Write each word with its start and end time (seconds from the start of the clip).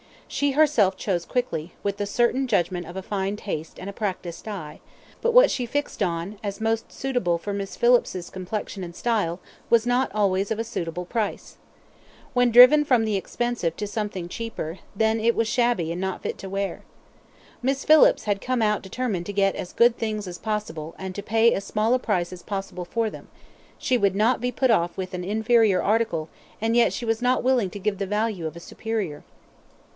She 0.27 0.51
herself 0.51 0.95
chose 0.95 1.25
quickly, 1.25 1.73
with 1.83 1.97
the 1.97 2.05
certain 2.07 2.47
judgment 2.47 2.87
of 2.87 2.95
a 2.95 3.03
fine 3.03 3.35
taste 3.35 3.77
and 3.77 3.87
a 3.89 3.93
practised 3.93 4.47
eye; 4.47 4.79
but 5.21 5.33
what 5.33 5.51
she 5.51 5.65
fixed 5.65 6.01
on 6.01 6.39
as 6.43 6.61
most 6.61 6.91
suitable 6.91 7.37
for 7.37 7.53
Miss 7.53 7.75
Phillips's 7.75 8.29
complexion 8.31 8.81
and 8.83 8.95
style, 8.95 9.41
was 9.69 9.85
not 9.85 10.09
always 10.15 10.49
of 10.49 10.57
a 10.57 10.63
suitable 10.63 11.03
price. 11.05 11.57
When 12.33 12.49
driven 12.49 12.83
from 12.83 13.03
the 13.05 13.17
expensive 13.17 13.75
to 13.75 13.85
something 13.85 14.27
cheaper, 14.27 14.79
then 14.95 15.19
it 15.19 15.35
was 15.35 15.47
shabby 15.49 15.91
and 15.91 16.01
not 16.01 16.23
fit 16.23 16.37
to 16.39 16.49
wear. 16.49 16.83
Miss 17.61 17.83
Phillips 17.83 18.23
had 18.23 18.41
come 18.41 18.61
out 18.61 18.81
determined 18.81 19.25
to 19.27 19.33
get 19.33 19.55
as 19.55 19.73
good 19.73 19.97
things 19.97 20.27
as 20.27 20.39
possible, 20.39 20.95
and 20.97 21.13
to 21.13 21.21
pay 21.21 21.53
as 21.53 21.65
small 21.65 21.93
a 21.93 21.99
price 21.99 22.31
as 22.33 22.41
possible 22.41 22.85
for 22.85 23.11
them; 23.11 23.27
she 23.77 23.97
would 23.99 24.15
not 24.15 24.41
be 24.41 24.51
put 24.51 24.71
off 24.71 24.95
with 24.97 25.13
an 25.13 25.25
inferior 25.25 25.83
article, 25.83 26.29
and 26.59 26.75
yet 26.77 26.93
she 26.93 27.03
was 27.05 27.21
not 27.21 27.43
willing 27.43 27.69
to 27.69 27.77
give 27.77 27.97
the 27.99 28.07
value 28.07 28.47
of 28.47 28.55
a 28.55 28.59
superior. 28.61 29.23